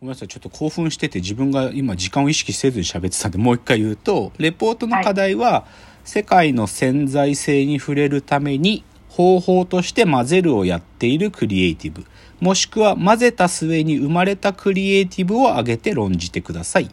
[0.00, 5.66] ごめんなさい、ちょっと興奮してて自分が今時間を意識せずに喋ってたんでもう一回言うと、レポートの課題は、
[6.04, 12.04] 世界の潜在性に触れるために方法として混ぜるをやっているクリエイティブ、
[12.40, 16.84] もしくは混ぜた末に生まれたクリエイティブを挙げて論じてください。
[16.84, 16.88] っ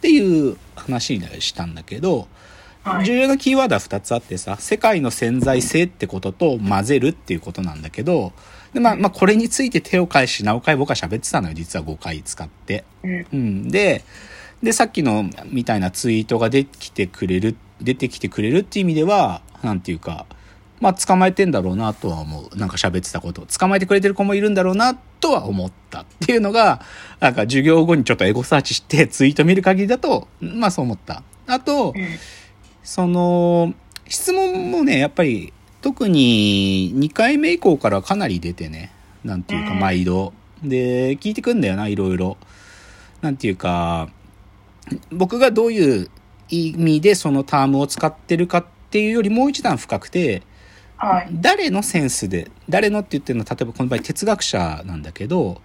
[0.00, 2.28] ていう話にしたんだけど、
[3.04, 8.32] 重要なキーワードは2つあってさ、世界の潜在性ってことと混ぜるっていうことなんだけど、
[8.74, 12.84] で、まあ、まあ、これについて手を返し、なおかい僕は喋ってたのよ、実は5回使って。
[13.02, 13.68] うん。
[13.68, 14.04] で、
[14.62, 20.26] で、さっきのみたいなツイートが出てきてくれる、出てきてくれるっていう意味では、なんていうか、
[20.80, 22.58] まあ、捕まえてんだろうなとは思う。
[22.58, 23.46] なんか喋ってたこと。
[23.46, 26.82] 捕まえてくれてる子もいるんだろうなとは思ったっていうのが、
[27.20, 31.22] なんか授業後にちょっとエゴサーチしてツイート見る限りだと、まあそう思った。
[31.46, 31.94] あと、
[32.84, 33.74] その、
[34.06, 38.92] 質問もね、やっぱり特に2回目以降からかなり出てね、
[39.24, 40.32] なんていうか毎度。
[40.62, 42.36] で、聞いてくんだよな、いろいろ。
[43.22, 44.08] なんていうか、
[45.10, 46.10] 僕がどういう
[46.50, 50.42] 意味でそのタームを使ってるかっていうよりもう一段深くて、
[50.96, 55.60] はい、誰のセンスで、誰のって言ってるのは、例えばこの場合哲学者なんだけど、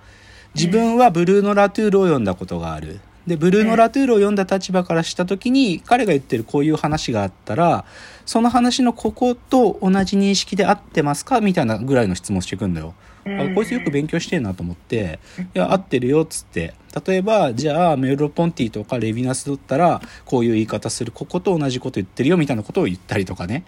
[0.55, 3.01] 自分はブルーノ・ラトゥールを読んだことがある。
[3.27, 7.85] で、ブルーノ・ラトゥールを読んだ立場からした時に、彼が言ってるこういう話があったら、
[8.25, 12.93] その話のここと同じ認識で合ってますかみたいなぐらいの質問していくんだよ。
[13.25, 15.19] あこいつよく勉強してんなと思って、
[15.53, 16.73] いや、合ってるよっつって。
[17.05, 23.65] 例えば、じゃあ、メロポンティとかレヴィナスだったら、こういう言い方する、ここと同じこと言ってるよみたいなことを言ったりとかね。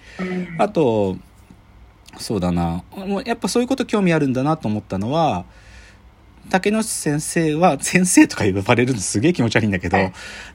[0.58, 1.18] あと、
[2.18, 2.84] そうだな。
[2.96, 5.46] もうやっぱそういうこと興味あるんだなと思ったのは、
[6.50, 9.98] 竹野先生は、 先生とか呼ばれるのすげえ気持ち悪いんだけど、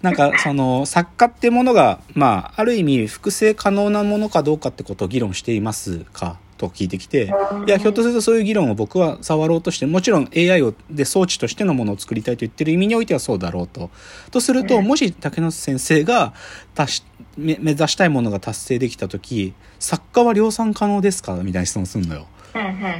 [0.02, 6.38] なんかその作家ってものが、まあ、ある意味複製可能なものかどうかってことを議論していますか？
[6.58, 7.30] と聞いてきて、
[7.66, 13.90] いや、ひょっとするとそういう議論を僕は触ろうとして、もちろん AI をで装置としてのものを作りたいと言ってる意味においてはそうだろうと。
[14.30, 16.32] とすると、もし竹野先生が
[16.74, 17.04] 達し
[17.36, 21.34] 目指したいものが達成できた時、作家は量産可能ですか？
[21.34, 22.26] みたいな質問するのよ。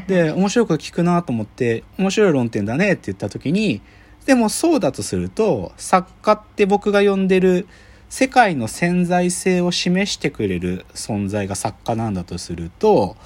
[0.07, 3.81] で、面白いこと聞くなと思って、面白い論点だねって言った時に、
[4.27, 7.67] でもそうだとすると、作家って僕が呼んでる
[8.09, 13.17] 世界の潜在性を示してくれる存在が作家なんだとすると、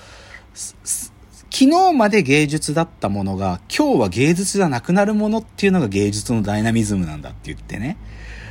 [0.54, 7.96] 昨日まで芸術だったものが今日は芸術じゃなくなるものっていうのが芸術のダイナミズムなんだって言ってね。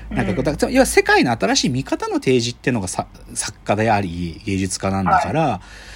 [0.09, 3.07] なんかこう、要は世界の新しい見方の提示っていうのが作
[3.63, 5.49] 家であり芸術家なんだから、はい。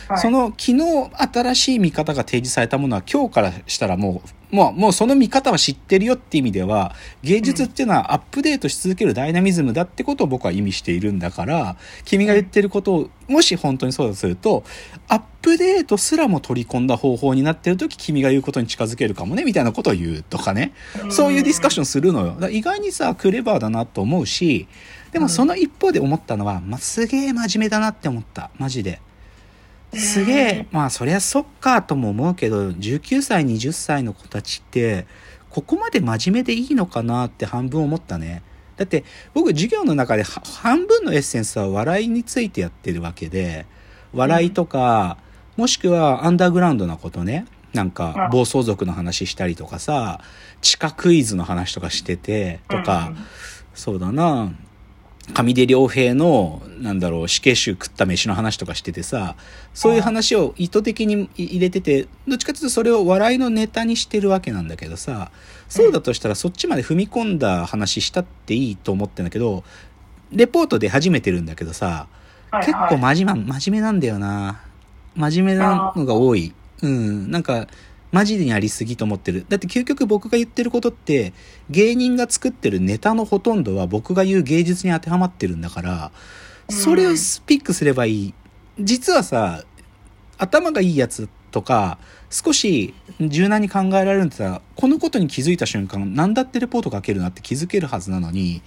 [0.09, 6.93] はい、その昨日新しい見方が提示されたものは今日からしたらもうもう、もうその見方は知ってるよって意味では、
[7.23, 11.75] 芸術っていうのはアップデートし続けるダイナミズムだってことを僕は意味しているんだから、
[12.05, 14.63] 君が言ってることを、もし本当にそうだとすると、
[15.07, 20.71] アップデートすらも取り込んだ方法になってる時、君が言うことに近づけるかもね、みたいなことを言うとかね。
[21.09, 22.49] そういうディスカッションするのよ。
[22.51, 24.67] 意外にさ、クレバーだなと思うし、
[25.11, 28.51] でもその一方で思ったのは、まあ、すげえ真面目だなって思った。
[28.59, 29.01] マジで。
[29.95, 35.05] すげえ、まあそりゃそっかとも思うけど、19歳、20歳の子たちって、
[35.49, 38.41] ここまで真面目でいいのかなって半分思ったね。
[38.75, 39.03] だって
[39.33, 43.65] 僕授業の中で半分のエッセンスは笑いについてやってるわけで、
[44.13, 45.17] 笑いとか、
[45.57, 47.45] もしくはアンダーグラウンドなことね。
[47.73, 50.21] なんか暴走族の話したりとかさ、
[50.61, 53.13] 地下クイズの話とかしてて、とか、
[53.73, 54.51] そうだな、
[55.31, 59.35] 上出良平の、なんだろう、死刑囚食った飯の話とかしててさ、
[59.73, 65.31] そういう話を意図的に入れてて、どっちかというとそれを笑いのネタにしてるわけなんだけどさ、
[65.69, 69.63] そうだとしたらそっちまで踏み込んだ話したっていいと思ってんだけど、
[70.31, 72.07] レポートで初めてるんだけどさ、
[72.51, 74.61] 結構真面目、真面目なんだよな。
[75.15, 76.53] 真面目なのが多い。
[76.81, 77.67] うん、なんか、
[78.13, 79.43] マジでやりすぎと思ってる。
[79.49, 81.33] だって究極僕が言ってることって、
[81.71, 86.11] 芸人が作ってるネタのほとんどは僕が言う芸術に当てはまってるんだから、
[86.69, 87.09] それを
[87.47, 88.33] ピックすればいい。
[88.79, 89.63] 実はさ、
[90.37, 91.97] 頭がいいやつとか、
[92.29, 98.61] 少し柔軟に考えられるんだったら、このことに気づいた瞬間、何だってレポート書けるなって気づけるはずなのに、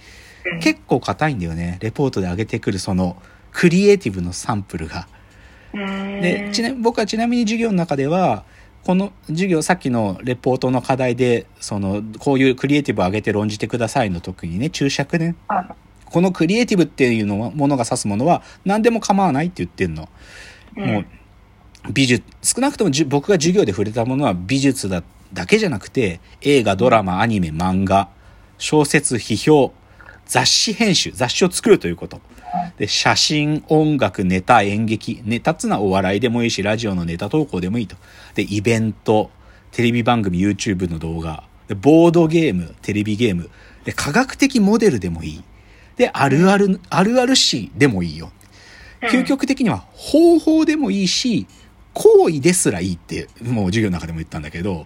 [0.61, 1.77] 結構硬いんだよね。
[1.79, 3.15] レポートで上げてくるその、
[3.53, 5.07] クリエイティブのサンプルが。
[5.73, 8.43] で、ちな僕はちなみに授業の中では、
[8.87, 15.35] この授業、さっきのレポートの課題で、その、こういうクリエイティブを上げて論じてくださいの時にね、注釈ね。
[16.05, 20.07] このクリエイティブっていうのは、ものが指すものは、何でも構わないって言ってんの。
[20.77, 21.05] うん、もう、
[21.91, 25.03] 美術、少なくとも僕が授業で触れたものは美術だ、
[25.33, 28.07] だけじゃなくて、映画、ドラマ、アニメ、漫画、
[28.57, 29.73] 小説、批評、
[30.27, 32.21] 雑誌編集、雑誌を作るということ。
[32.77, 35.21] で、写真、音楽、ネタ、演劇。
[35.25, 37.95] ネタっつのはお笑いでもいいし、ラジオのネタ投稿でもいいと。
[38.35, 39.31] で、イベント、
[39.71, 43.49] テレビ番組、YouTube の動画、でボードゲーム、テレビゲーム、
[43.83, 45.43] で科学的モデルでもいい。
[45.97, 48.31] で、あるある、あるある詩でもいいよ。
[49.11, 51.47] 究極的には方法でもいいし、
[51.93, 54.85] 行為ですらいいって、もう授業の中でも言ったんだけど、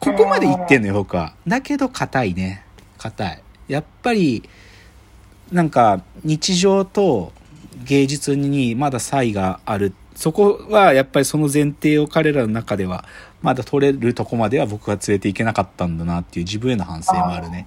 [0.00, 1.34] ここまで言ってんのよ、僕は。
[1.46, 2.64] だけど、硬いね。
[2.98, 3.42] 硬い。
[3.68, 4.48] やっぱり、
[5.52, 7.32] なんか、日常と
[7.84, 9.94] 芸術にまだ差異がある。
[10.14, 13.04] そこは、やっぱりその前提を彼らの中では、
[13.40, 17.66] まだ取れるとこまでは僕は連れていけなかったんだなっていう自分への反省もあるね。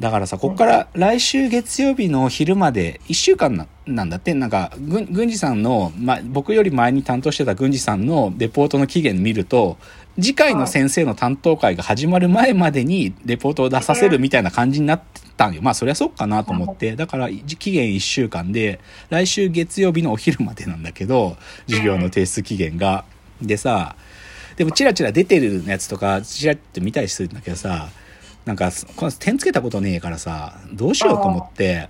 [0.00, 9.76] だからさ、こっから来週月曜日の昼まで1週間なんだって、なんか、郡司さんの、ま、僕より前に担当してた郡司さんのレポートの期限見ると、
[10.18, 15.60] 次回の先生の担当会が始まる前までにレポートを出させるみたいな感じになってたんよ。
[15.62, 16.96] まあそりゃそうかなと思って。
[16.96, 18.80] だから期限1週間で、
[19.10, 21.36] 来週月曜日のお昼までなんだけど、
[21.66, 23.04] 授業の提出期限が。
[23.42, 23.96] でさ、
[24.56, 27.88] でもチラチラ出てるやつとか、チラって見たりするんだけどさ、
[28.44, 31.88] なんか、この点つけたことねえからさ、どうしようと思って、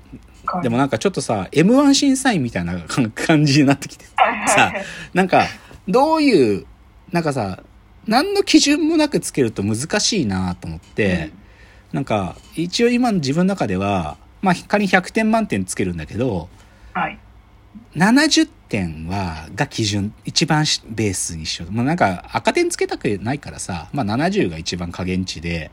[0.62, 2.80] でもなんかちょっとさ、M1 審査員みたいな
[3.14, 4.04] 感じになってきて。
[4.48, 4.72] さ、
[5.14, 5.46] なんか、
[5.88, 6.66] どういう、
[7.12, 7.62] なんかさ、
[8.06, 11.30] 何の基準もなくつけると難しいなと思って、
[11.92, 16.48] うん、なんか、一応今の自分の中では、まあ、仮に100点満点つけるんだけど、
[16.94, 17.18] はい、
[17.94, 21.72] 70点は、が基準、一番ベースにしよう。
[21.72, 25.70] もうなんか赤点つけたくないからさ、まあ70が一番加減値で、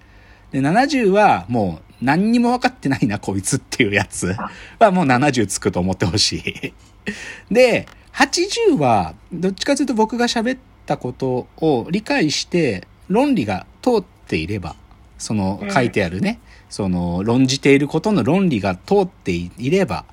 [0.51, 4.35] で、70はもう何にも分かってないな、こいつっていうやつ。
[4.79, 6.73] はもう70つくと思ってほしい。
[7.53, 14.75] で、80は、どっちかというと僕が喋ったことを理解して、論理が通っていれば、
[15.17, 16.39] その書いてあるね、
[16.69, 20.05] その論じていることの論理が通っていれば、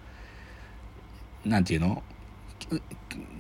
[1.45, 2.03] なんていうの？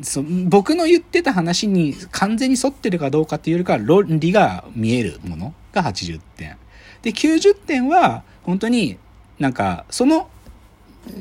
[0.02, 6.56] そ僕の言ってた話に完全に沿ってるかどうかっていうよりかは論理が見えるものが80点。
[7.04, 8.98] で、90点は、本当に
[9.38, 10.28] なんか、その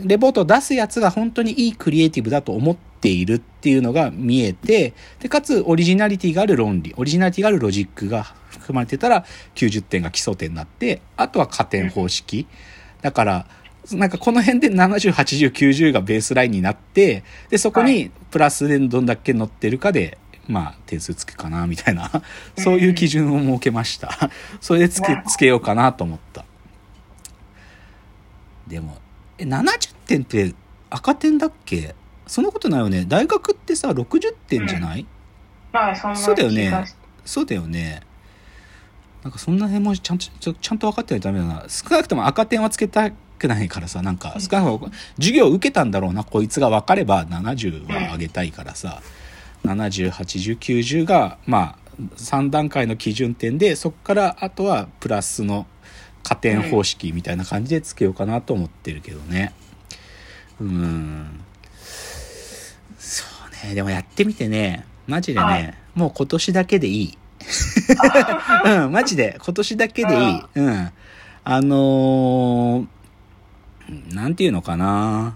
[0.06, 9.26] レポートを出すやつが本当にいいクリエイティブだと思っているっていうのが見えて、で、かつオリジナリティがある論理、オリジナリティがあるロジックが含まれてたら
[9.56, 12.48] 90点が基礎点になって、あとは加点方式。
[13.02, 13.46] だから、
[13.92, 20.18] なんかこの辺で70、80、90がベースラインになって、で、そこにプラスでどんだけ乗ってるかで
[20.48, 22.12] まあ、点数つくかな、みたいな、
[22.58, 24.30] そういう基準を設けました。
[24.60, 26.46] それでつけ、つけようかなと思った。
[28.68, 28.98] でも、
[29.38, 30.54] え、70点って
[30.90, 31.96] 赤点だっけ？
[32.28, 33.06] そんなことないよね。
[33.08, 35.06] 大学ってさ、60点じゃない、
[35.72, 36.86] まあ、そそうだよね。
[37.26, 38.02] そうだよね。
[39.24, 41.66] なんかそんな辺もちゃんと、ちゃんと分かってないとダメだな。
[41.70, 49.02] 少なくとも赤点はつけたくないからさ、なんか、少なくとも授業受けたんだろうな、こいつが分かれば70は上げたいからさ。
[49.18, 49.23] うん
[49.64, 51.84] 70、80、90が、まあ、
[52.18, 55.68] 3段階の基準点で、そこからあとはプラスの
[56.24, 59.54] 加点方式みたいな感じでつけようかなと思ってるけどね。
[60.60, 61.42] うん。
[62.98, 63.24] そ
[63.64, 63.76] うね。
[63.76, 67.18] でもやってみてね、マジでね、もう今年だけでいい。
[68.66, 70.42] うん、マジで、今年だけでいい。
[70.56, 70.92] うん。
[71.44, 75.36] あのー、なんていうのかな。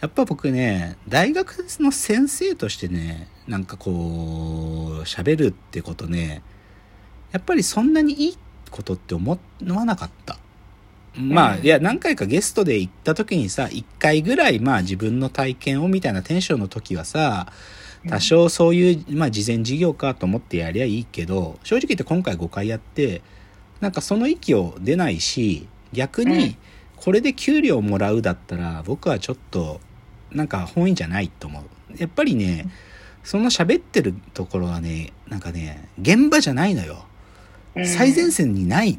[0.00, 6.42] やっぱ僕ね、大学の先生としてね、なんかこう、喋るってことね、
[7.32, 8.38] やっぱりそんなにいい
[8.70, 10.38] ことって思わなかった。
[11.16, 17.52] まあ、いや、何回かゲストで行った時にさ、一回ぐらい、まあ自分の体験をみたいなテンションの時はさ、
[18.08, 23.22] 多少そういう、まあ事前事業かと思ってやりゃいいけど、正直言って今回5回やって、
[23.80, 26.56] なんかその息を出ないし、逆に、
[26.96, 29.80] これで給料もらうだったら、僕はちょっと、
[30.32, 31.96] なんか本意じゃないと思う。
[31.96, 32.66] やっぱりね、
[33.24, 37.04] その喋ってるところはね、なんかね、現場じゃないのよ。
[37.86, 38.98] 最前線にない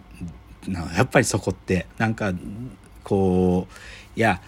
[0.67, 1.86] の、やっぱりそこって。
[1.98, 2.33] なんか、
[3.03, 4.41] こう、いや、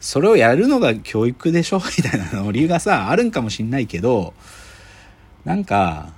[0.00, 1.80] それをやるのが教育でしょ？
[1.96, 4.34] みたいなの理由がさ、あるんかもしんないけど、
[5.44, 6.12] なんか、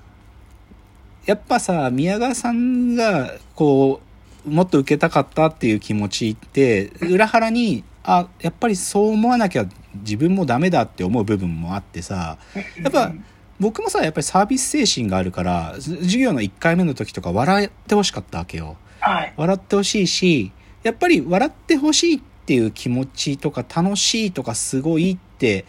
[1.27, 4.07] やっぱさ、宮川さんが、こう、
[4.47, 12.37] もっと受けたかったっていう気持ちって、裏腹に、あ、やっぱりそう思わなきゃ自分もダメだって思う部分もあってさ
[12.83, 13.13] やっぱ
[13.59, 18.77] 僕もさやっぱりサービス精神があるから授業の1回目の時とか笑ってほしかったわけよ。
[19.01, 25.65] はい、笑ってほしいしやっぱり笑ってほしいっていう気持ちとか楽しいとかすごいって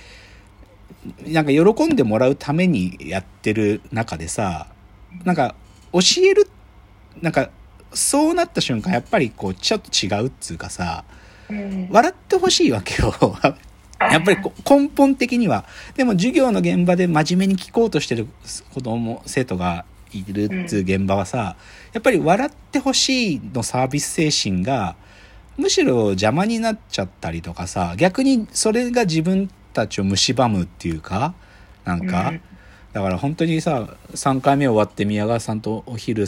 [1.25, 4.67] なんか喜んでもらうためにやってる中でさ
[5.23, 5.55] なんか
[5.93, 6.49] 教える
[7.21, 7.49] なんか
[7.95, 11.03] そうなった瞬間やっぱりこうちょっと違うっつうかさ、
[11.89, 13.13] 笑ってほしいわけよ。
[13.99, 14.37] やっぱり
[14.69, 15.65] 根本的には。
[15.95, 18.27] でも授業の現場で真面目に聞こうとしてる
[18.73, 21.55] 子供、生徒がいるっていう現場はさ、
[21.93, 24.95] やっぱり笑ってほしいのサービス精神が、
[25.57, 31.33] むしろ邪魔になっちゃったりとかさ、逆にそれが自分たちを蝕むっていうか、
[31.85, 32.41] なんか、うん。
[32.93, 36.25] だから本当にさ、3回目終わって宮川さんとお昼、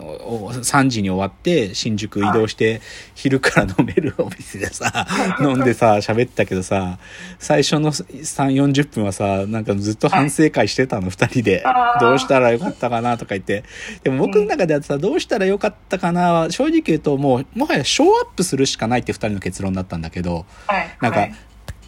[0.00, 2.80] 3時に終わって新宿移動して
[3.14, 5.06] 昼から飲めるお店でさ
[5.40, 6.98] 飲んでさ喋ったけどさ
[7.38, 11.64] 最初の3 4 0分はさなんかずっと反省会してたの2人で。
[12.00, 13.64] どうしたらよかったかなとか言って。
[14.02, 20.96] でも僕の中ではさどうしたらよかったかなは正直言うともうもはやショーアップするしかないって2人の結論だったんだけどはい。
[21.00, 21.34] なんか、はい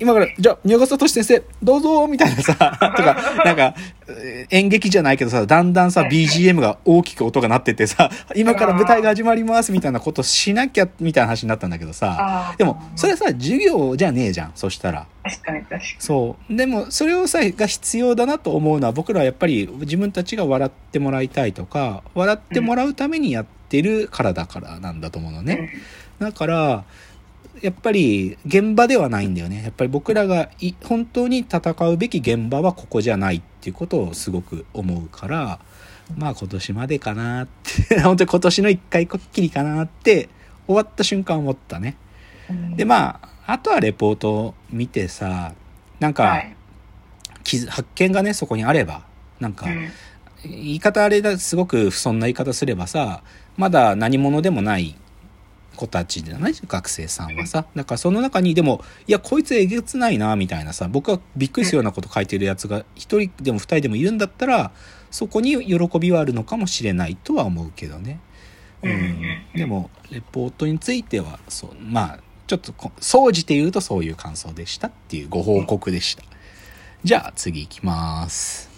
[0.01, 2.55] 今から、じゃあ、宮川聡先生、どうぞみたいなさ、
[2.97, 3.75] とか、なんか、
[4.09, 15.07] えー演劇じゃないけどさ、だんだんさ、BGM が大きく音が鳴っててさ、今から舞台が始まりますみたいなことしなきゃ、みたいな話になったんだけどさ、でも、それはさ、授業じゃねえじゃん、そしたら。
[15.23, 15.83] 確かに確かに。
[15.99, 16.57] そう。
[16.57, 25.71] でも、それをさ、が必要だなと思うのは、僕らはやっぱり自分たちが笑ってもらいたいとか、笑ってもらうためにやってるからだからなんだと思うのね。
[26.19, 26.85] だから、
[27.63, 29.63] やっぱり現場ではないんだよね。
[29.63, 35.61] やっぱり僕らがい本当に戦うべき現場はここじゃないっていうことをすごく思うから、
[36.17, 37.49] まあ今年までかなっ
[37.89, 40.29] て、 本当に今年の一回こっきりかなって
[40.67, 41.97] 終わった瞬間思ったね。
[42.51, 45.55] うんで、まあ、あとはレポートを見てさ、
[46.01, 46.57] なんか、はい。
[47.45, 49.05] 気づ発見がね、そこにあれば、
[49.41, 49.89] なんか、うん
[50.45, 53.23] 言い方あれだ、すごく不遜な言い方すればさ、
[53.57, 54.97] まだ何者でもない
[55.77, 57.67] 子たちじゃない学生さんはさ。
[57.75, 64.73] だからその中にでも、いや、こいつえげつないな、みたいなさ、僕はびっくりするようなこと書いてるやつが一人でも二人でもいるんだったら、
[65.11, 68.21] そこに喜びはあるのかもしれないとは思うけどね。
[68.83, 69.23] ううんん。
[69.55, 76.25] でも、レポートについては、そう、まあ、ちょっとこ、総じて言うとそういう感想でしたっていうご報告でした。
[77.05, 78.72] じゃあ次行きます。